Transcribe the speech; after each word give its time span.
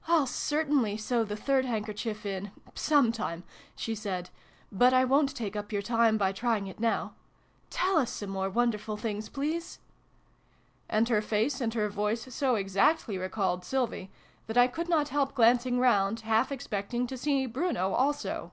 "I'll 0.08 0.26
certainly 0.26 0.96
sew 0.96 1.22
the 1.22 1.36
third 1.36 1.64
hand 1.64 1.86
kerchief 1.86 2.26
in 2.26 2.50
some 2.74 3.12
time," 3.12 3.44
she 3.76 3.94
said: 3.94 4.30
"but 4.72 4.92
I 4.92 5.04
wo'n't 5.04 5.32
take 5.36 5.54
up 5.54 5.70
your 5.70 5.80
time 5.80 6.18
by 6.18 6.32
trying 6.32 6.66
it 6.66 6.80
now. 6.80 7.14
Tell 7.70 7.96
us 7.96 8.10
some 8.10 8.30
more 8.30 8.50
wonderful 8.50 8.96
things, 8.96 9.28
please!" 9.28 9.78
And 10.90 11.08
her 11.08 11.22
face 11.22 11.60
and 11.60 11.72
her 11.74 11.88
voice 11.88 12.34
so 12.34 12.56
exactly 12.56 13.16
recalled 13.16 13.62
vn] 13.62 13.62
MEIN 13.62 13.62
HERR. 13.62 14.08
105 14.46 14.48
Sylvie, 14.48 14.48
that 14.48 14.56
I 14.58 14.66
could 14.66 14.88
not 14.88 15.10
help 15.10 15.34
glancing 15.36 15.78
round, 15.78 16.22
half 16.22 16.50
expecting 16.50 17.06
to 17.06 17.16
see 17.16 17.46
Bruno 17.46 17.92
also 17.92 18.50